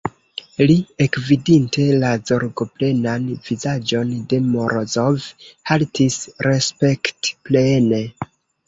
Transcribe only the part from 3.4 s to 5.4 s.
vizaĝon de Morozov,